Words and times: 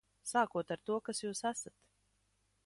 Sākot 0.29 0.73
ar 0.75 0.79
to, 0.91 0.97
kas 1.09 1.21
jūs 1.25 1.43
esat. 1.51 1.77